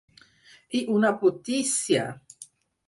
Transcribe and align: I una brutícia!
I 0.79 0.81
una 0.95 1.13
brutícia! 1.21 2.11